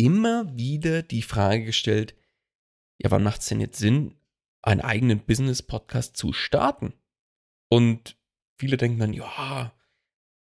immer 0.00 0.56
wieder 0.56 1.02
die 1.02 1.22
Frage 1.22 1.66
gestellt, 1.66 2.14
ja, 2.98 3.10
wann 3.10 3.22
macht 3.22 3.42
es 3.42 3.48
denn 3.48 3.60
jetzt 3.60 3.78
Sinn, 3.78 4.14
einen 4.62 4.80
eigenen 4.80 5.20
Business-Podcast 5.20 6.16
zu 6.16 6.32
starten? 6.32 6.94
Und 7.68 8.16
viele 8.58 8.78
denken 8.78 8.98
dann, 8.98 9.12
ja, 9.12 9.74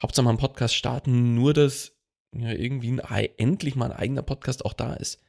Hauptsache 0.01 0.23
mal 0.23 0.31
einen 0.31 0.39
Podcast 0.39 0.75
starten, 0.75 1.35
nur 1.35 1.53
dass 1.53 1.97
ja, 2.33 2.51
irgendwie 2.51 3.01
ein, 3.01 3.29
endlich 3.37 3.75
mal 3.75 3.91
ein 3.91 3.97
eigener 3.97 4.21
Podcast 4.21 4.63
auch 4.63 4.73
da 4.73 4.93
ist. 4.93 5.21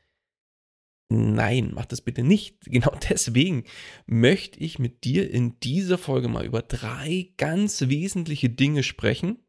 Nein, 1.13 1.73
mach 1.75 1.87
das 1.87 2.01
bitte 2.01 2.23
nicht. 2.23 2.59
Genau 2.67 2.93
deswegen 3.11 3.65
möchte 4.07 4.61
ich 4.61 4.79
mit 4.79 5.03
dir 5.03 5.29
in 5.29 5.59
dieser 5.59 5.99
Folge 5.99 6.29
mal 6.29 6.47
über 6.47 6.63
drei 6.63 7.33
ganz 7.37 7.81
wesentliche 7.89 8.49
Dinge 8.49 8.85
sprechen, 8.85 9.45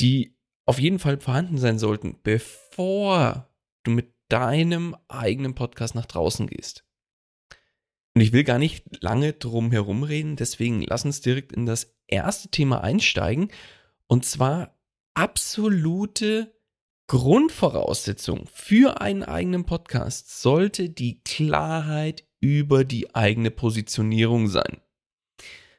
die 0.00 0.34
auf 0.64 0.78
jeden 0.78 0.98
Fall 0.98 1.20
vorhanden 1.20 1.58
sein 1.58 1.78
sollten, 1.78 2.18
bevor 2.22 3.50
du 3.86 3.90
mit 3.90 4.14
deinem 4.28 4.96
eigenen 5.08 5.54
Podcast 5.54 5.94
nach 5.94 6.06
draußen 6.06 6.46
gehst. 6.46 6.84
Und 8.14 8.22
ich 8.22 8.32
will 8.32 8.44
gar 8.44 8.58
nicht 8.58 9.02
lange 9.02 9.34
drum 9.34 9.70
herum 9.70 10.02
reden, 10.02 10.36
deswegen 10.36 10.82
lass 10.82 11.04
uns 11.04 11.20
direkt 11.20 11.52
in 11.52 11.66
das 11.66 11.94
erste 12.06 12.48
Thema 12.48 12.82
einsteigen. 12.82 13.50
Und 14.06 14.24
zwar 14.24 14.78
absolute 15.14 16.54
Grundvoraussetzung 17.08 18.48
für 18.52 19.00
einen 19.00 19.22
eigenen 19.22 19.64
Podcast 19.64 20.40
sollte 20.40 20.88
die 20.90 21.20
Klarheit 21.22 22.26
über 22.40 22.84
die 22.84 23.14
eigene 23.14 23.50
Positionierung 23.50 24.48
sein. 24.48 24.80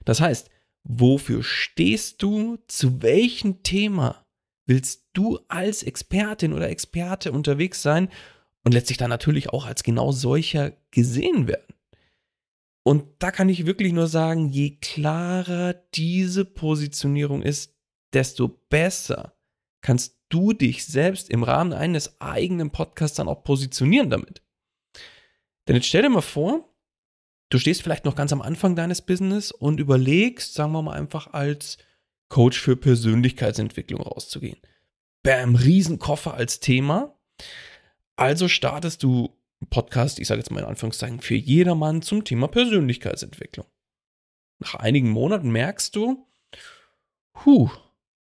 Das 0.05 0.21
heißt, 0.21 0.49
wofür 0.83 1.43
stehst 1.43 2.23
du, 2.23 2.57
zu 2.67 3.01
welchem 3.01 3.63
Thema 3.63 4.25
willst 4.65 5.06
du 5.17 5.39
als 5.47 5.83
Expertin 5.83 6.53
oder 6.53 6.69
Experte 6.69 7.31
unterwegs 7.31 7.81
sein 7.81 8.09
und 8.63 8.73
letztlich 8.73 8.97
dann 8.97 9.09
natürlich 9.09 9.49
auch 9.49 9.65
als 9.65 9.83
genau 9.83 10.11
solcher 10.11 10.73
gesehen 10.91 11.47
werden. 11.47 11.73
Und 12.83 13.05
da 13.19 13.31
kann 13.31 13.49
ich 13.49 13.65
wirklich 13.65 13.91
nur 13.91 14.07
sagen, 14.07 14.49
je 14.49 14.77
klarer 14.77 15.73
diese 15.93 16.45
Positionierung 16.45 17.41
ist, 17.41 17.75
desto 18.13 18.47
besser 18.69 19.33
kannst 19.81 20.21
du 20.29 20.53
dich 20.53 20.85
selbst 20.85 21.29
im 21.29 21.43
Rahmen 21.43 21.73
eines 21.73 22.21
eigenen 22.21 22.71
Podcasts 22.71 23.17
dann 23.17 23.27
auch 23.27 23.43
positionieren 23.43 24.09
damit. 24.09 24.41
Denn 25.67 25.75
jetzt 25.75 25.87
stell 25.87 26.03
dir 26.03 26.09
mal 26.09 26.21
vor, 26.21 26.73
du 27.49 27.59
stehst 27.59 27.81
vielleicht 27.81 28.05
noch 28.05 28.15
ganz 28.15 28.31
am 28.31 28.41
Anfang 28.41 28.75
deines 28.75 29.01
Business 29.01 29.51
und 29.51 29.79
überlegst, 29.79 30.53
sagen 30.53 30.71
wir 30.71 30.81
mal 30.81 30.93
einfach 30.97 31.33
als 31.33 31.77
Coach 32.29 32.59
für 32.59 32.75
Persönlichkeitsentwicklung 32.75 34.01
rauszugehen. 34.01 34.59
Bam, 35.27 35.55
Riesenkoffer 35.55 36.35
als 36.35 36.61
Thema. 36.61 37.19
Also 38.15 38.47
startest 38.47 39.03
du 39.03 39.35
einen 39.59 39.69
Podcast, 39.69 40.19
ich 40.19 40.27
sage 40.29 40.39
jetzt 40.39 40.51
mal 40.51 40.61
in 40.61 40.67
Anführungszeichen, 40.67 41.19
für 41.19 41.35
jedermann 41.35 42.01
zum 42.01 42.23
Thema 42.23 42.47
Persönlichkeitsentwicklung. 42.47 43.65
Nach 44.59 44.75
einigen 44.75 45.09
Monaten 45.09 45.51
merkst 45.51 45.93
du, 45.97 46.25
huh, 47.43 47.69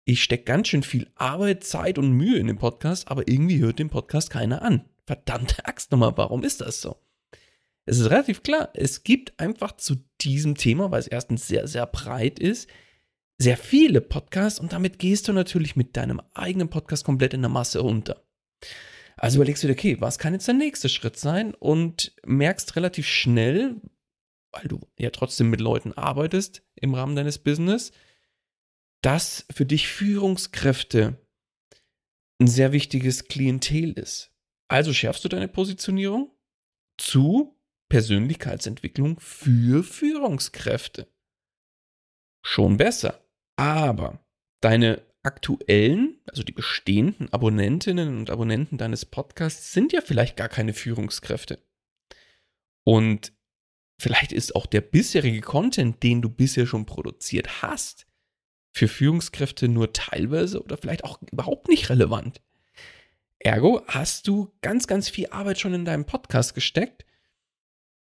ich 0.04 0.20
stecke 0.20 0.42
ganz 0.42 0.66
schön 0.66 0.82
viel 0.82 1.08
Arbeit, 1.14 1.62
Zeit 1.62 1.96
und 1.96 2.10
Mühe 2.10 2.40
in 2.40 2.48
den 2.48 2.58
Podcast, 2.58 3.06
aber 3.06 3.28
irgendwie 3.28 3.60
hört 3.60 3.78
den 3.78 3.90
Podcast 3.90 4.28
keiner 4.30 4.62
an. 4.62 4.84
Verdammte 5.06 5.66
Axt 5.66 5.92
nochmal, 5.92 6.16
warum 6.16 6.42
ist 6.42 6.60
das 6.60 6.80
so? 6.80 6.96
Es 7.86 8.00
ist 8.00 8.10
relativ 8.10 8.42
klar, 8.42 8.70
es 8.74 9.04
gibt 9.04 9.38
einfach 9.38 9.76
zu 9.76 9.94
diesem 10.22 10.56
Thema, 10.56 10.90
weil 10.90 10.98
es 10.98 11.06
erstens 11.06 11.46
sehr, 11.46 11.68
sehr 11.68 11.86
breit 11.86 12.40
ist, 12.40 12.68
sehr 13.42 13.56
viele 13.56 14.02
Podcasts 14.02 14.60
und 14.60 14.74
damit 14.74 14.98
gehst 14.98 15.26
du 15.26 15.32
natürlich 15.32 15.74
mit 15.74 15.96
deinem 15.96 16.20
eigenen 16.34 16.68
Podcast 16.68 17.06
komplett 17.06 17.32
in 17.32 17.40
der 17.40 17.48
Masse 17.48 17.82
unter. 17.82 18.22
Also 19.16 19.38
überlegst 19.38 19.62
du 19.62 19.66
dir, 19.66 19.72
okay, 19.72 19.98
was 19.98 20.18
kann 20.18 20.34
jetzt 20.34 20.46
der 20.46 20.54
nächste 20.54 20.90
Schritt 20.90 21.16
sein 21.16 21.54
und 21.54 22.14
merkst 22.26 22.76
relativ 22.76 23.06
schnell, 23.06 23.80
weil 24.52 24.68
du 24.68 24.80
ja 24.98 25.08
trotzdem 25.08 25.48
mit 25.48 25.60
Leuten 25.60 25.94
arbeitest 25.94 26.62
im 26.74 26.94
Rahmen 26.94 27.16
deines 27.16 27.38
Business, 27.38 27.92
dass 29.00 29.46
für 29.50 29.64
dich 29.64 29.88
Führungskräfte 29.88 31.16
ein 32.42 32.46
sehr 32.46 32.72
wichtiges 32.72 33.24
Klientel 33.24 33.92
ist. 33.92 34.34
Also 34.68 34.92
schärfst 34.92 35.24
du 35.24 35.28
deine 35.28 35.48
Positionierung 35.48 36.30
zu 36.98 37.58
Persönlichkeitsentwicklung 37.88 39.18
für 39.18 39.82
Führungskräfte. 39.82 41.08
Schon 42.42 42.76
besser. 42.76 43.24
Aber 43.60 44.25
deine 44.62 45.03
aktuellen, 45.22 46.18
also 46.24 46.42
die 46.42 46.53
bestehenden 46.53 47.30
Abonnentinnen 47.30 48.16
und 48.16 48.30
Abonnenten 48.30 48.78
deines 48.78 49.04
Podcasts 49.04 49.74
sind 49.74 49.92
ja 49.92 50.01
vielleicht 50.01 50.39
gar 50.39 50.48
keine 50.48 50.72
Führungskräfte. 50.72 51.62
Und 52.84 53.34
vielleicht 53.98 54.33
ist 54.33 54.57
auch 54.57 54.65
der 54.65 54.80
bisherige 54.80 55.42
Content, 55.42 56.03
den 56.03 56.22
du 56.22 56.30
bisher 56.30 56.65
schon 56.65 56.86
produziert 56.86 57.60
hast, 57.60 58.07
für 58.72 58.89
Führungskräfte 58.89 59.68
nur 59.68 59.92
teilweise 59.92 60.63
oder 60.63 60.78
vielleicht 60.78 61.04
auch 61.04 61.21
überhaupt 61.30 61.68
nicht 61.68 61.91
relevant. 61.91 62.41
Ergo 63.41 63.83
hast 63.89 64.27
du 64.27 64.54
ganz, 64.63 64.86
ganz 64.86 65.10
viel 65.10 65.27
Arbeit 65.33 65.60
schon 65.60 65.74
in 65.74 65.84
deinem 65.84 66.06
Podcast 66.06 66.54
gesteckt 66.54 67.04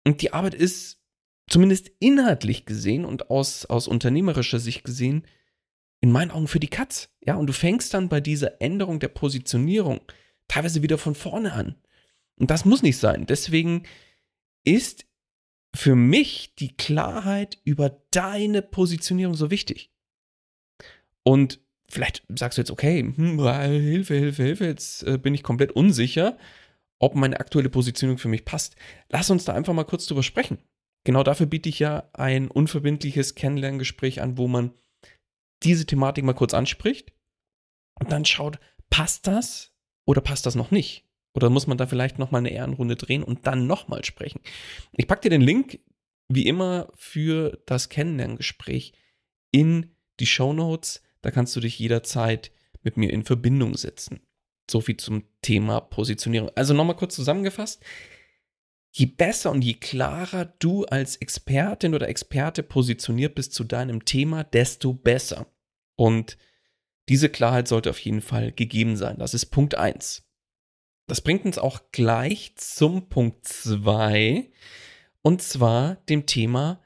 und 0.05 0.21
die 0.21 0.31
Arbeit 0.31 0.53
ist 0.53 1.01
zumindest 1.49 1.91
inhaltlich 1.99 2.65
gesehen 2.65 3.03
und 3.03 3.29
aus, 3.29 3.65
aus 3.65 3.89
unternehmerischer 3.89 4.59
Sicht 4.59 4.85
gesehen 4.85 5.25
in 6.01 6.11
meinen 6.11 6.31
Augen 6.31 6.47
für 6.47 6.59
die 6.59 6.67
Katz. 6.67 7.09
Ja, 7.21 7.35
und 7.35 7.47
du 7.47 7.53
fängst 7.53 7.93
dann 7.93 8.09
bei 8.09 8.21
dieser 8.21 8.61
Änderung 8.61 8.99
der 8.99 9.09
Positionierung 9.09 10.01
teilweise 10.47 10.81
wieder 10.81 10.97
von 10.97 11.15
vorne 11.15 11.53
an. 11.53 11.75
Und 12.37 12.49
das 12.49 12.65
muss 12.65 12.81
nicht 12.81 12.97
sein. 12.97 13.25
Deswegen 13.25 13.83
ist 14.63 15.05
für 15.75 15.95
mich 15.95 16.55
die 16.55 16.75
Klarheit 16.75 17.59
über 17.63 18.01
deine 18.11 18.61
Positionierung 18.61 19.35
so 19.35 19.51
wichtig. 19.51 19.91
Und 21.23 21.59
vielleicht 21.89 22.23
sagst 22.29 22.57
du 22.57 22.61
jetzt, 22.61 22.71
okay, 22.71 23.01
hm, 23.01 23.39
Hilfe, 23.39 24.15
Hilfe, 24.15 24.43
Hilfe, 24.43 24.65
jetzt 24.65 25.03
äh, 25.03 25.17
bin 25.17 25.33
ich 25.33 25.43
komplett 25.43 25.71
unsicher, 25.73 26.37
ob 26.97 27.15
meine 27.15 27.39
aktuelle 27.39 27.69
Positionierung 27.69 28.17
für 28.17 28.29
mich 28.29 28.45
passt. 28.45 28.75
Lass 29.09 29.29
uns 29.29 29.45
da 29.45 29.53
einfach 29.53 29.73
mal 29.73 29.83
kurz 29.83 30.05
drüber 30.07 30.23
sprechen. 30.23 30.59
Genau 31.03 31.23
dafür 31.23 31.45
biete 31.45 31.69
ich 31.69 31.79
ja 31.79 32.09
ein 32.13 32.49
unverbindliches 32.49 33.35
Kennenlerngespräch 33.35 34.21
an, 34.21 34.37
wo 34.37 34.47
man 34.47 34.73
diese 35.63 35.85
Thematik 35.85 36.23
mal 36.23 36.33
kurz 36.33 36.53
anspricht 36.53 37.11
und 37.99 38.11
dann 38.11 38.25
schaut, 38.25 38.59
passt 38.89 39.27
das 39.27 39.73
oder 40.05 40.21
passt 40.21 40.45
das 40.45 40.55
noch 40.55 40.71
nicht? 40.71 41.05
Oder 41.33 41.49
muss 41.49 41.67
man 41.67 41.77
da 41.77 41.85
vielleicht 41.85 42.17
nochmal 42.17 42.39
eine 42.39 42.51
Ehrenrunde 42.51 42.95
drehen 42.95 43.23
und 43.23 43.45
dann 43.45 43.67
nochmal 43.67 44.03
sprechen? 44.03 44.41
Ich 44.93 45.07
packe 45.07 45.21
dir 45.21 45.29
den 45.29 45.41
Link, 45.41 45.79
wie 46.27 46.47
immer, 46.47 46.91
für 46.95 47.61
das 47.65 47.89
Kennenlerngespräch 47.89 48.93
in 49.51 49.95
die 50.19 50.25
Show 50.25 50.53
Notes. 50.53 51.03
Da 51.21 51.31
kannst 51.31 51.55
du 51.55 51.59
dich 51.59 51.77
jederzeit 51.77 52.51
mit 52.81 52.97
mir 52.97 53.11
in 53.11 53.23
Verbindung 53.23 53.75
setzen. 53.77 54.21
So 54.69 54.81
viel 54.81 54.97
zum 54.97 55.23
Thema 55.41 55.81
Positionierung. 55.81 56.51
Also 56.55 56.73
nochmal 56.73 56.95
kurz 56.95 57.15
zusammengefasst. 57.15 57.83
Je 58.99 59.05
besser 59.05 59.51
und 59.51 59.61
je 59.61 59.75
klarer 59.75 60.43
du 60.59 60.83
als 60.83 61.15
Expertin 61.15 61.95
oder 61.95 62.09
Experte 62.09 62.63
positioniert 62.63 63.33
bist 63.33 63.53
zu 63.53 63.63
deinem 63.63 64.03
Thema, 64.03 64.43
desto 64.43 64.93
besser. 64.93 65.47
Und 65.95 66.37
diese 67.07 67.29
Klarheit 67.29 67.69
sollte 67.69 67.91
auf 67.91 67.99
jeden 67.99 68.19
Fall 68.19 68.51
gegeben 68.51 68.97
sein. 68.97 69.17
Das 69.17 69.33
ist 69.33 69.45
Punkt 69.45 69.75
1. 69.75 70.27
Das 71.07 71.21
bringt 71.21 71.45
uns 71.45 71.57
auch 71.57 71.93
gleich 71.93 72.57
zum 72.57 73.07
Punkt 73.07 73.47
2 73.47 74.51
und 75.21 75.41
zwar 75.41 75.95
dem 76.09 76.25
Thema 76.25 76.83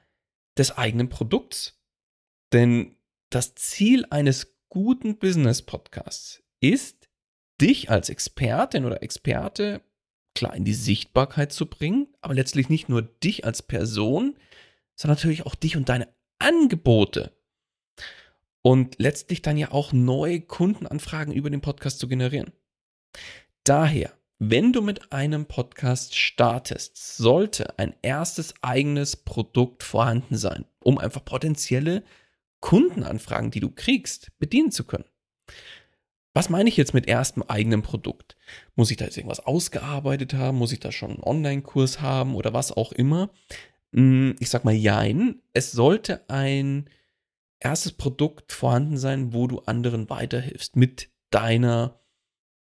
des 0.56 0.77
eigenen 0.77 1.09
Produkts. 1.09 1.81
Denn 2.51 2.95
das 3.31 3.56
Ziel 3.56 4.06
eines 4.12 4.56
guten 4.69 5.18
Business-Podcasts 5.18 6.44
ist, 6.59 7.09
dich 7.59 7.89
als 7.89 8.09
Expertin 8.09 8.86
oder 8.86 9.01
Experte 9.01 9.81
klar 10.35 10.56
in 10.56 10.65
die 10.65 10.74
Sichtbarkeit 10.74 11.51
zu 11.51 11.68
bringen, 11.68 12.07
aber 12.21 12.33
letztlich 12.33 12.69
nicht 12.69 12.89
nur 12.89 13.01
dich 13.01 13.45
als 13.45 13.62
Person, 13.62 14.35
sondern 14.95 15.18
natürlich 15.18 15.45
auch 15.45 15.56
dich 15.56 15.77
und 15.77 15.89
deine 15.89 16.07
Angebote. 16.39 17.31
Und 18.62 18.95
letztlich 18.97 19.41
dann 19.41 19.57
ja 19.57 19.71
auch 19.71 19.91
neue 19.91 20.41
Kundenanfragen 20.41 21.33
über 21.33 21.50
den 21.50 21.62
Podcast 21.62 22.00
zu 22.00 22.07
generieren. 22.07 22.53
Daher, 23.63 24.13
wenn 24.39 24.74
du 24.74 24.81
mit 24.81 25.12
einem 25.12 25.45
Podcast 25.45 26.15
startest, 26.15 26.97
sollte 27.18 27.77
ein 27.77 27.95
erstes 28.01 28.53
eigenes 28.62 29.15
Produkt 29.15 29.83
vorhanden 29.83 30.38
sein, 30.38 30.65
um 30.80 30.97
einfach 30.97 31.24
potenzielle 31.24 32.03
Kundenanfragen, 32.62 33.51
die 33.51 33.59
du 33.59 33.69
kriegst, 33.69 34.31
bedienen 34.39 34.71
zu 34.71 34.85
können. 34.85 35.06
Was 36.33 36.50
meine 36.50 36.68
ich 36.68 36.77
jetzt 36.77 36.94
mit 36.94 37.07
erstem 37.07 37.44
eigenen 37.44 37.83
Produkt? 37.83 38.35
Muss 38.75 38.89
ich 38.89 38.97
da 38.97 39.06
jetzt 39.06 39.18
irgendwas 39.18 39.39
ausgearbeitet 39.39 40.33
haben? 40.33 40.57
Muss 40.57 40.71
ich 40.71 40.80
da 40.80 40.91
schon 40.91 41.12
einen 41.12 41.24
Online-Kurs 41.24 42.01
haben 42.01 42.35
oder 42.35 42.53
was 42.53 42.71
auch 42.71 42.91
immer? 42.91 43.30
Hm, 43.94 44.35
ich 44.39 44.50
sag 44.50 44.65
mal, 44.65 44.74
jein. 44.74 45.41
Es 45.53 45.71
sollte 45.71 46.27
ein 46.30 46.89
erstes 47.59 47.91
Produkt 47.91 48.51
vorhanden 48.51 48.97
sein, 48.97 49.33
wo 49.33 49.47
du 49.47 49.59
anderen 49.59 50.09
weiterhilfst 50.09 50.75
mit 50.75 51.09
deiner 51.30 52.00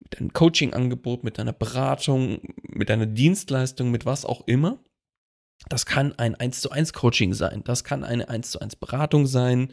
mit 0.04 0.20
einem 0.20 0.34
Coaching-Angebot, 0.34 1.24
mit 1.24 1.38
deiner 1.38 1.54
Beratung, 1.54 2.42
mit 2.68 2.90
deiner 2.90 3.06
Dienstleistung, 3.06 3.90
mit 3.90 4.06
was 4.06 4.26
auch 4.26 4.46
immer. 4.48 4.84
Das 5.70 5.86
kann 5.86 6.14
ein 6.20 6.36
1 6.36 6.62
zu 6.62 6.72
1 6.72 6.94
Coaching 6.94 7.34
sein, 7.34 7.64
das 7.64 7.84
kann 7.84 8.04
eine 8.04 8.28
1 8.28 8.52
zu 8.52 8.60
1 8.60 8.76
Beratung 8.76 9.26
sein, 9.26 9.72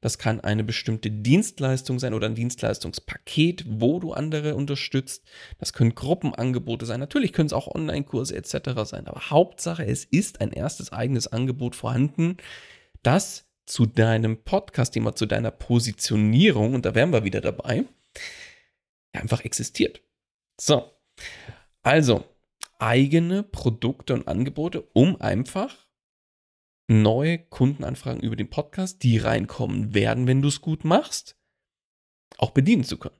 das 0.00 0.18
kann 0.18 0.40
eine 0.40 0.62
bestimmte 0.62 1.10
Dienstleistung 1.10 1.98
sein 1.98 2.14
oder 2.14 2.26
ein 2.26 2.34
Dienstleistungspaket, 2.34 3.64
wo 3.66 3.98
du 3.98 4.12
andere 4.12 4.54
unterstützt. 4.54 5.24
Das 5.58 5.72
können 5.72 5.94
Gruppenangebote 5.94 6.86
sein, 6.86 7.00
natürlich 7.00 7.32
können 7.32 7.46
es 7.46 7.52
auch 7.52 7.66
Online-Kurse 7.66 8.36
etc. 8.36 8.82
sein, 8.84 9.08
aber 9.08 9.30
Hauptsache, 9.30 9.84
es 9.84 10.04
ist 10.04 10.40
ein 10.40 10.52
erstes 10.52 10.92
eigenes 10.92 11.26
Angebot 11.26 11.74
vorhanden, 11.74 12.36
das 13.02 13.48
zu 13.66 13.86
deinem 13.86 14.44
Podcast-Thema, 14.44 15.14
zu 15.14 15.26
deiner 15.26 15.50
Positionierung, 15.50 16.74
und 16.74 16.86
da 16.86 16.94
wären 16.94 17.12
wir 17.12 17.24
wieder 17.24 17.40
dabei, 17.40 17.84
einfach 19.12 19.44
existiert. 19.44 20.00
So, 20.60 20.92
also 21.82 22.24
eigene 22.82 23.44
Produkte 23.44 24.12
und 24.12 24.26
Angebote, 24.26 24.82
um 24.92 25.20
einfach 25.20 25.86
neue 26.88 27.38
Kundenanfragen 27.38 28.20
über 28.20 28.34
den 28.34 28.50
Podcast, 28.50 29.04
die 29.04 29.18
reinkommen 29.18 29.94
werden, 29.94 30.26
wenn 30.26 30.42
du 30.42 30.48
es 30.48 30.60
gut 30.60 30.84
machst, 30.84 31.38
auch 32.38 32.50
bedienen 32.50 32.82
zu 32.82 32.98
können. 32.98 33.16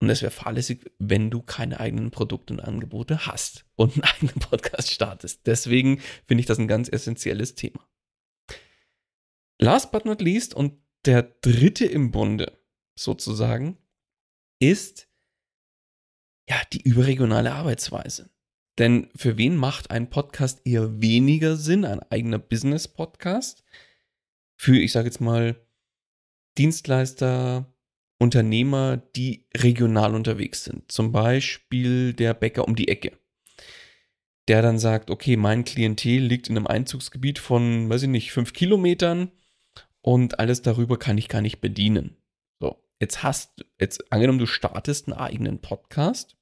Und 0.00 0.10
es 0.10 0.20
wäre 0.20 0.32
fahrlässig, 0.32 0.90
wenn 0.98 1.30
du 1.30 1.40
keine 1.40 1.78
eigenen 1.78 2.10
Produkte 2.10 2.52
und 2.52 2.60
Angebote 2.60 3.26
hast 3.26 3.64
und 3.76 3.94
einen 3.94 4.02
eigenen 4.14 4.40
Podcast 4.40 4.90
startest. 4.90 5.46
Deswegen 5.46 6.00
finde 6.26 6.40
ich 6.40 6.46
das 6.46 6.58
ein 6.58 6.68
ganz 6.68 6.88
essentielles 6.88 7.54
Thema. 7.54 7.88
Last 9.60 9.92
but 9.92 10.04
not 10.04 10.20
least 10.20 10.54
und 10.54 10.82
der 11.04 11.22
dritte 11.22 11.86
im 11.86 12.10
Bunde 12.10 12.58
sozusagen 12.98 13.78
ist 14.58 15.08
ja, 16.48 16.60
die 16.72 16.82
überregionale 16.82 17.52
Arbeitsweise. 17.52 18.28
Denn 18.78 19.08
für 19.14 19.38
wen 19.38 19.56
macht 19.56 19.90
ein 19.90 20.10
Podcast 20.10 20.62
eher 20.64 21.00
weniger 21.00 21.56
Sinn, 21.56 21.84
ein 21.84 22.00
eigener 22.10 22.38
Business-Podcast? 22.38 23.64
Für, 24.56 24.76
ich 24.76 24.92
sage 24.92 25.06
jetzt 25.06 25.20
mal, 25.20 25.56
Dienstleister, 26.58 27.72
Unternehmer, 28.18 28.96
die 28.96 29.46
regional 29.56 30.14
unterwegs 30.14 30.64
sind. 30.64 30.90
Zum 30.90 31.12
Beispiel 31.12 32.12
der 32.14 32.34
Bäcker 32.34 32.66
um 32.66 32.74
die 32.76 32.88
Ecke. 32.88 33.12
Der 34.48 34.62
dann 34.62 34.78
sagt, 34.78 35.10
okay, 35.10 35.36
mein 35.36 35.64
Klientel 35.64 36.22
liegt 36.22 36.48
in 36.48 36.56
einem 36.56 36.66
Einzugsgebiet 36.66 37.38
von, 37.38 37.88
weiß 37.88 38.02
ich 38.02 38.08
nicht, 38.08 38.32
fünf 38.32 38.52
Kilometern 38.52 39.30
und 40.02 40.38
alles 40.38 40.62
darüber 40.62 40.98
kann 40.98 41.18
ich 41.18 41.28
gar 41.28 41.40
nicht 41.40 41.60
bedienen. 41.60 42.16
Jetzt 43.00 43.22
hast, 43.22 43.66
jetzt 43.80 44.12
angenommen, 44.12 44.38
du 44.38 44.46
startest 44.46 45.08
einen 45.08 45.18
eigenen 45.18 45.60
Podcast 45.60 46.36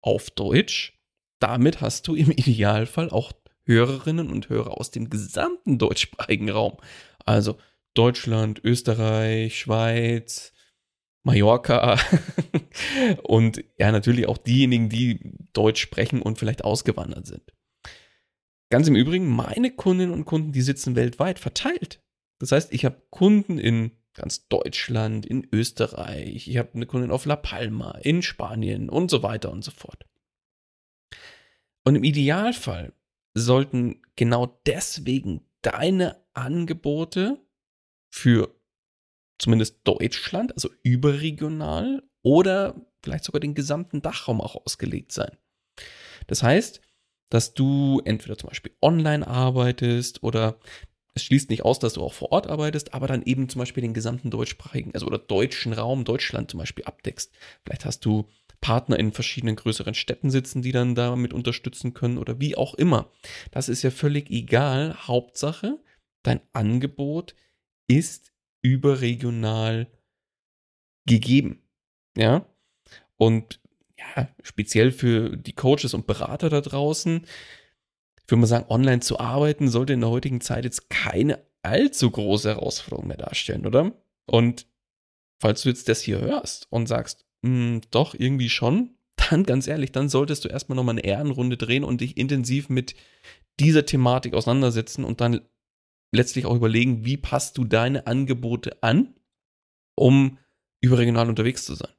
auf 0.00 0.30
Deutsch. 0.30 0.99
Damit 1.40 1.80
hast 1.80 2.06
du 2.06 2.14
im 2.14 2.30
Idealfall 2.30 3.10
auch 3.10 3.32
Hörerinnen 3.64 4.30
und 4.30 4.48
Hörer 4.48 4.78
aus 4.78 4.90
dem 4.90 5.10
gesamten 5.10 5.78
deutschsprachigen 5.78 6.50
Raum. 6.50 6.76
Also 7.24 7.58
Deutschland, 7.94 8.60
Österreich, 8.64 9.58
Schweiz, 9.58 10.52
Mallorca 11.22 11.98
und 13.22 13.64
ja, 13.78 13.92
natürlich 13.92 14.26
auch 14.28 14.38
diejenigen, 14.38 14.88
die 14.88 15.34
Deutsch 15.52 15.80
sprechen 15.80 16.22
und 16.22 16.38
vielleicht 16.38 16.64
ausgewandert 16.64 17.26
sind. 17.26 17.52
Ganz 18.70 18.86
im 18.86 18.96
Übrigen, 18.96 19.26
meine 19.26 19.72
Kundinnen 19.72 20.14
und 20.14 20.24
Kunden, 20.24 20.52
die 20.52 20.62
sitzen 20.62 20.94
weltweit 20.94 21.38
verteilt. 21.38 22.00
Das 22.38 22.52
heißt, 22.52 22.72
ich 22.72 22.84
habe 22.84 23.02
Kunden 23.10 23.58
in 23.58 23.90
ganz 24.14 24.48
Deutschland, 24.48 25.26
in 25.26 25.46
Österreich, 25.52 26.48
ich 26.48 26.56
habe 26.56 26.70
eine 26.74 26.86
Kundin 26.86 27.10
auf 27.10 27.26
La 27.26 27.36
Palma, 27.36 27.98
in 28.02 28.22
Spanien 28.22 28.88
und 28.88 29.10
so 29.10 29.22
weiter 29.22 29.50
und 29.50 29.62
so 29.62 29.72
fort. 29.72 30.06
Und 31.84 31.96
im 31.96 32.04
Idealfall 32.04 32.92
sollten 33.34 34.02
genau 34.16 34.60
deswegen 34.66 35.42
deine 35.62 36.24
Angebote 36.34 37.40
für 38.10 38.54
zumindest 39.38 39.80
Deutschland, 39.84 40.52
also 40.52 40.68
überregional 40.82 42.02
oder 42.22 42.74
vielleicht 43.02 43.24
sogar 43.24 43.40
den 43.40 43.54
gesamten 43.54 44.02
Dachraum 44.02 44.40
auch 44.40 44.56
ausgelegt 44.56 45.12
sein. 45.12 45.36
Das 46.26 46.42
heißt, 46.42 46.80
dass 47.30 47.54
du 47.54 48.02
entweder 48.04 48.36
zum 48.36 48.48
Beispiel 48.48 48.72
online 48.82 49.26
arbeitest 49.26 50.22
oder 50.22 50.58
es 51.14 51.24
schließt 51.24 51.50
nicht 51.50 51.64
aus, 51.64 51.78
dass 51.78 51.94
du 51.94 52.02
auch 52.02 52.12
vor 52.12 52.32
Ort 52.32 52.46
arbeitest, 52.48 52.94
aber 52.94 53.06
dann 53.06 53.22
eben 53.22 53.48
zum 53.48 53.60
Beispiel 53.60 53.80
den 53.82 53.94
gesamten 53.94 54.30
deutschsprachigen, 54.30 54.92
also 54.94 55.06
oder 55.06 55.18
deutschen 55.18 55.72
Raum, 55.72 56.04
Deutschland 56.04 56.50
zum 56.50 56.58
Beispiel 56.58 56.84
abdeckst. 56.84 57.32
Vielleicht 57.64 57.84
hast 57.84 58.04
du 58.04 58.28
Partner 58.60 58.98
in 58.98 59.12
verschiedenen 59.12 59.56
größeren 59.56 59.94
Städten 59.94 60.30
sitzen, 60.30 60.62
die 60.62 60.72
dann 60.72 60.94
damit 60.94 61.32
unterstützen 61.32 61.94
können 61.94 62.18
oder 62.18 62.40
wie 62.40 62.56
auch 62.56 62.74
immer. 62.74 63.10
Das 63.50 63.68
ist 63.68 63.82
ja 63.82 63.90
völlig 63.90 64.30
egal. 64.30 64.96
Hauptsache, 65.06 65.78
dein 66.22 66.40
Angebot 66.52 67.34
ist 67.88 68.32
überregional 68.62 69.88
gegeben. 71.06 71.62
Ja. 72.16 72.46
Und 73.16 73.60
ja, 73.98 74.28
speziell 74.42 74.92
für 74.92 75.36
die 75.36 75.54
Coaches 75.54 75.94
und 75.94 76.06
Berater 76.06 76.48
da 76.50 76.60
draußen, 76.60 77.26
ich 78.16 78.30
würde 78.30 78.40
mal 78.40 78.46
sagen, 78.46 78.66
online 78.68 79.00
zu 79.00 79.18
arbeiten 79.18 79.68
sollte 79.68 79.92
in 79.92 80.00
der 80.00 80.10
heutigen 80.10 80.40
Zeit 80.40 80.64
jetzt 80.64 80.88
keine 80.88 81.44
allzu 81.62 82.10
große 82.10 82.48
Herausforderung 82.48 83.08
mehr 83.08 83.16
darstellen, 83.16 83.66
oder? 83.66 83.92
Und 84.26 84.66
falls 85.40 85.62
du 85.62 85.68
jetzt 85.68 85.88
das 85.88 86.00
hier 86.00 86.20
hörst 86.20 86.66
und 86.70 86.86
sagst, 86.86 87.26
hm, 87.44 87.80
doch, 87.90 88.14
irgendwie 88.14 88.48
schon, 88.48 88.96
dann 89.30 89.44
ganz 89.44 89.66
ehrlich, 89.66 89.92
dann 89.92 90.08
solltest 90.08 90.44
du 90.44 90.48
erstmal 90.48 90.76
nochmal 90.76 90.94
eine 90.94 91.04
Ehrenrunde 91.04 91.56
drehen 91.56 91.84
und 91.84 92.00
dich 92.00 92.16
intensiv 92.16 92.68
mit 92.68 92.94
dieser 93.58 93.84
Thematik 93.84 94.34
auseinandersetzen 94.34 95.04
und 95.04 95.20
dann 95.20 95.40
letztlich 96.12 96.46
auch 96.46 96.56
überlegen, 96.56 97.04
wie 97.04 97.16
passt 97.16 97.58
du 97.58 97.64
deine 97.64 98.06
Angebote 98.06 98.82
an, 98.82 99.14
um 99.96 100.38
überregional 100.80 101.28
unterwegs 101.28 101.64
zu 101.64 101.74
sein. 101.74 101.92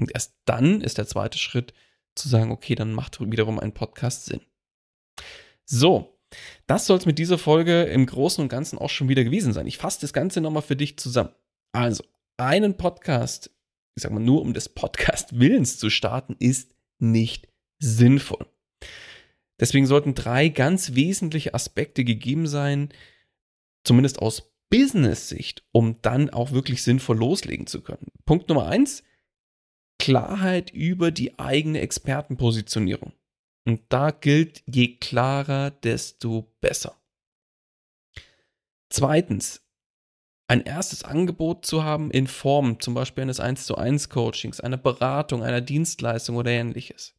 Und 0.00 0.10
erst 0.12 0.34
dann 0.44 0.80
ist 0.80 0.98
der 0.98 1.06
zweite 1.06 1.38
Schritt 1.38 1.72
zu 2.14 2.28
sagen, 2.28 2.50
okay, 2.50 2.74
dann 2.74 2.92
macht 2.92 3.20
wiederum 3.20 3.60
ein 3.60 3.74
Podcast 3.74 4.26
Sinn. 4.26 4.40
So, 5.64 6.18
das 6.66 6.86
soll 6.86 6.98
es 6.98 7.06
mit 7.06 7.18
dieser 7.18 7.38
Folge 7.38 7.84
im 7.84 8.06
Großen 8.06 8.42
und 8.42 8.48
Ganzen 8.48 8.78
auch 8.78 8.90
schon 8.90 9.08
wieder 9.08 9.24
gewesen 9.24 9.52
sein. 9.52 9.66
Ich 9.66 9.78
fasse 9.78 10.00
das 10.00 10.12
Ganze 10.12 10.40
nochmal 10.40 10.62
für 10.62 10.76
dich 10.76 10.98
zusammen. 10.98 11.34
Also, 11.72 12.04
einen 12.36 12.76
Podcast, 12.76 13.50
ich 13.96 14.02
sag 14.02 14.12
mal 14.12 14.20
nur 14.20 14.42
um 14.42 14.54
des 14.54 14.68
Podcast-Willens 14.68 15.78
zu 15.78 15.90
starten, 15.90 16.36
ist 16.38 16.74
nicht 16.98 17.48
sinnvoll. 17.78 18.46
Deswegen 19.60 19.86
sollten 19.86 20.14
drei 20.14 20.48
ganz 20.48 20.94
wesentliche 20.94 21.54
Aspekte 21.54 22.04
gegeben 22.04 22.46
sein, 22.46 22.88
zumindest 23.84 24.18
aus 24.20 24.52
Business-Sicht, 24.70 25.64
um 25.72 26.00
dann 26.02 26.30
auch 26.30 26.50
wirklich 26.50 26.82
sinnvoll 26.82 27.18
loslegen 27.18 27.66
zu 27.66 27.80
können. 27.82 28.08
Punkt 28.26 28.48
Nummer 28.48 28.66
eins, 28.66 29.04
Klarheit 30.00 30.70
über 30.70 31.10
die 31.12 31.38
eigene 31.38 31.80
Expertenpositionierung. 31.80 33.12
Und 33.66 33.82
da 33.88 34.10
gilt, 34.10 34.62
je 34.66 34.96
klarer, 34.96 35.70
desto 35.70 36.52
besser. 36.60 37.00
Zweitens, 38.90 39.63
ein 40.46 40.62
erstes 40.62 41.04
Angebot 41.04 41.64
zu 41.64 41.84
haben 41.84 42.10
in 42.10 42.26
Form 42.26 42.80
zum 42.80 42.94
Beispiel 42.94 43.22
eines 43.22 43.40
1 43.40 43.66
zu 43.66 43.76
1 43.76 44.10
Coachings, 44.10 44.60
einer 44.60 44.76
Beratung, 44.76 45.42
einer 45.42 45.60
Dienstleistung 45.60 46.36
oder 46.36 46.50
ähnliches. 46.50 47.14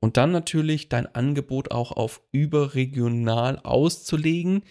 Und 0.00 0.16
dann 0.16 0.32
natürlich 0.32 0.88
dein 0.88 1.12
Angebot 1.14 1.70
auch 1.70 1.92
auf 1.92 2.20
überregional 2.32 3.58
auszulegen. 3.60 4.64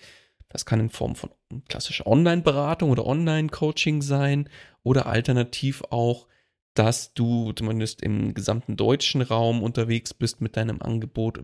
Das 0.49 0.65
kann 0.65 0.81
in 0.81 0.89
Form 0.89 1.15
von 1.15 1.31
klassischer 1.69 2.05
Online-Beratung 2.05 2.91
oder 2.91 3.05
Online-Coaching 3.05 4.01
sein 4.01 4.49
oder 4.83 5.05
alternativ 5.05 5.83
auch 5.89 6.27
dass 6.73 7.13
du 7.13 7.51
zumindest 7.53 8.01
im 8.01 8.33
gesamten 8.33 8.77
deutschen 8.77 9.21
Raum 9.21 9.61
unterwegs 9.61 10.13
bist 10.13 10.41
mit 10.41 10.55
deinem 10.55 10.81
Angebot, 10.81 11.43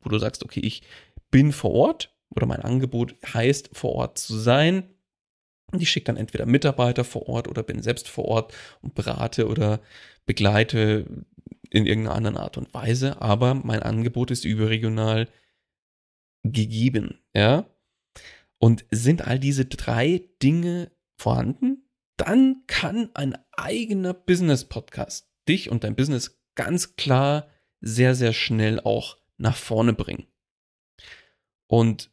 wo 0.00 0.08
du 0.08 0.18
sagst, 0.18 0.44
okay, 0.44 0.60
ich 0.60 0.82
bin 1.30 1.52
vor 1.52 1.72
Ort 1.72 2.14
oder 2.30 2.46
mein 2.46 2.62
Angebot 2.62 3.16
heißt, 3.34 3.70
vor 3.72 3.92
Ort 3.92 4.18
zu 4.18 4.38
sein. 4.38 4.88
Und 5.72 5.82
ich 5.82 5.90
schicke 5.90 6.06
dann 6.06 6.16
entweder 6.16 6.46
Mitarbeiter 6.46 7.04
vor 7.04 7.28
Ort 7.28 7.48
oder 7.48 7.62
bin 7.62 7.82
selbst 7.82 8.08
vor 8.08 8.24
Ort 8.24 8.54
und 8.82 8.94
berate 8.94 9.48
oder 9.48 9.80
begleite 10.26 11.24
in 11.70 11.86
irgendeiner 11.86 12.16
anderen 12.16 12.36
Art 12.36 12.56
und 12.58 12.72
Weise. 12.74 13.20
Aber 13.20 13.54
mein 13.54 13.82
Angebot 13.82 14.30
ist 14.30 14.44
überregional 14.44 15.28
gegeben, 16.42 17.20
ja. 17.34 17.66
Und 18.58 18.84
sind 18.90 19.26
all 19.26 19.38
diese 19.38 19.64
drei 19.64 20.28
Dinge 20.42 20.90
vorhanden? 21.16 21.90
dann 22.20 22.64
kann 22.66 23.08
ein 23.14 23.34
eigener 23.52 24.12
Business-Podcast 24.12 25.32
dich 25.48 25.70
und 25.70 25.84
dein 25.84 25.96
Business 25.96 26.38
ganz 26.54 26.96
klar 26.96 27.48
sehr, 27.80 28.14
sehr 28.14 28.34
schnell 28.34 28.78
auch 28.78 29.16
nach 29.38 29.56
vorne 29.56 29.94
bringen. 29.94 30.26
Und 31.66 32.10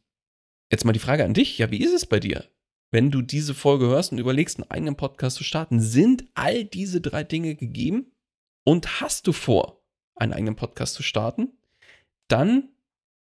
jetzt 0.72 0.86
mal 0.86 0.94
die 0.94 0.98
Frage 0.98 1.24
an 1.24 1.34
dich, 1.34 1.58
ja, 1.58 1.70
wie 1.70 1.82
ist 1.82 1.92
es 1.92 2.06
bei 2.06 2.20
dir? 2.20 2.48
Wenn 2.90 3.10
du 3.10 3.22
diese 3.22 3.54
Folge 3.54 3.86
hörst 3.86 4.12
und 4.12 4.18
überlegst, 4.18 4.58
einen 4.58 4.70
eigenen 4.70 4.96
Podcast 4.96 5.36
zu 5.36 5.44
starten, 5.44 5.80
sind 5.80 6.24
all 6.34 6.64
diese 6.64 7.00
drei 7.00 7.22
Dinge 7.24 7.54
gegeben? 7.54 8.12
Und 8.64 9.00
hast 9.00 9.26
du 9.26 9.32
vor, 9.32 9.82
einen 10.14 10.32
eigenen 10.32 10.56
Podcast 10.56 10.94
zu 10.94 11.02
starten, 11.02 11.52
dann 12.28 12.68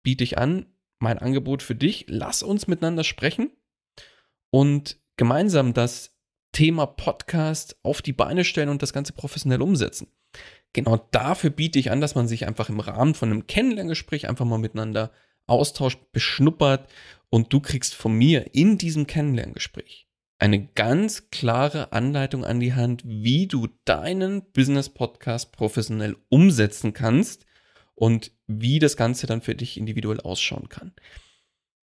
biete 0.04 0.24
ich 0.24 0.38
an, 0.38 0.66
mein 1.00 1.20
Angebot 1.20 1.62
für 1.62 1.76
dich, 1.76 2.06
lass 2.08 2.42
uns 2.42 2.68
miteinander 2.68 3.04
sprechen 3.04 3.52
und 4.50 5.00
gemeinsam 5.16 5.74
das 5.74 6.16
Thema 6.54 6.88
Podcast 6.88 7.78
auf 7.84 8.02
die 8.02 8.14
Beine 8.14 8.44
stellen 8.44 8.70
und 8.70 8.82
das 8.82 8.94
Ganze 8.94 9.14
professionell 9.14 9.62
umsetzen. 9.62 10.08
Genau 10.74 10.98
dafür 11.12 11.50
biete 11.50 11.78
ich 11.78 11.92
an, 11.92 12.02
dass 12.02 12.16
man 12.16 12.28
sich 12.28 12.48
einfach 12.48 12.70
im 12.70 12.80
Rahmen 12.80 13.14
von 13.14 13.32
einem 13.32 13.48
Kennenlerngespräch 13.48 14.28
einfach 14.28 14.46
mal 14.46 14.58
miteinander 14.58 15.12
austauscht, 15.48 16.00
beschnuppert 16.12 16.90
und 17.30 17.52
du 17.52 17.60
kriegst 17.60 17.96
von 17.96 18.14
mir 18.14 18.54
in 18.54 18.78
diesem 18.78 19.08
Kennenlerngespräch 19.08 20.08
eine 20.40 20.68
ganz 20.68 21.30
klare 21.32 21.92
Anleitung 21.92 22.46
an 22.46 22.60
die 22.60 22.74
Hand, 22.74 23.04
wie 23.06 23.48
du 23.48 23.68
deinen 23.86 24.52
Business 24.52 24.90
Podcast 24.90 25.52
professionell 25.52 26.16
umsetzen 26.30 26.94
kannst 26.94 27.46
und 27.96 28.32
wie 28.46 28.80
das 28.80 28.98
Ganze 28.98 29.26
dann 29.26 29.42
für 29.42 29.56
dich 29.56 29.78
individuell 29.78 30.22
ausschauen 30.22 30.70
kann. 30.70 30.94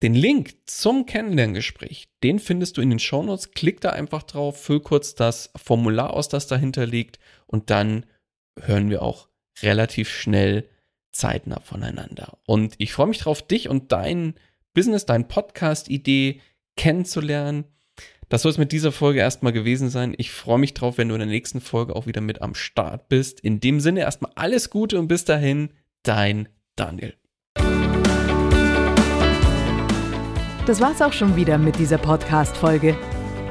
Den 0.03 0.15
Link 0.15 0.55
zum 0.67 1.07
Kennenlerngespräch, 1.07 2.09
den 2.23 2.39
findest 2.39 2.77
du 2.77 2.81
in 2.81 2.91
den 2.91 3.01
Shownotes. 3.01 3.51
Klick 3.51 3.81
da 3.81 3.91
einfach 3.91 4.23
drauf, 4.23 4.63
füll 4.63 4.79
kurz 4.79 5.17
das 5.17 5.51
Formular 5.57 6.15
aus, 6.15 6.29
das 6.29 6.47
dahinter 6.47 6.87
liegt 6.87 7.19
und 7.47 7.71
dann 7.71 8.07
hören 8.61 8.91
wir 8.91 9.03
auch 9.03 9.29
relativ 9.61 10.09
schnell 10.09 10.69
zeitnah 11.19 11.61
voneinander. 11.61 12.39
Und 12.47 12.75
ich 12.79 12.93
freue 12.93 13.09
mich 13.09 13.19
drauf, 13.19 13.43
dich 13.47 13.69
und 13.69 13.93
dein 13.93 14.35
Business, 14.73 15.05
dein 15.05 15.29
Podcast-Idee 15.29 16.41
kennenzulernen. 16.77 17.65
Das 18.29 18.43
soll 18.43 18.53
es 18.53 18.59
mit 18.59 18.73
dieser 18.73 18.93
Folge 18.93 19.21
erstmal 19.21 19.53
gewesen 19.53 19.91
sein. 19.91 20.15
Ich 20.17 20.31
freue 20.31 20.59
mich 20.59 20.75
drauf, 20.75 20.99
wenn 20.99 21.09
du 21.09 21.15
in 21.15 21.21
der 21.21 21.29
nächsten 21.29 21.61
Folge 21.61 21.97
auch 21.97 22.07
wieder 22.07 22.21
mit 22.21 22.41
am 22.41 22.55
Start 22.55 23.09
bist. 23.09 23.41
In 23.41 23.59
dem 23.59 23.81
Sinne 23.81 24.01
erstmal 24.01 24.33
alles 24.37 24.71
Gute 24.71 24.99
und 24.99 25.09
bis 25.09 25.25
dahin, 25.25 25.71
dein 26.03 26.49
Daniel. 26.77 27.15
Das 30.67 30.81
war's 30.81 31.01
auch 31.01 31.15
schon 31.15 31.35
wieder 31.35 31.59
mit 31.59 31.79
dieser 31.79 31.99
Podcast-Folge. 31.99 32.97